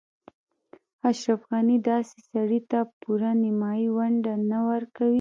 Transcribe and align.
اشرف 1.09 1.41
غني 1.51 1.77
داسې 1.89 2.17
سړي 2.31 2.59
ته 2.69 2.79
پوره 3.01 3.31
نیمايي 3.43 3.87
ونډه 3.97 4.33
نه 4.49 4.59
ورکوي. 4.69 5.09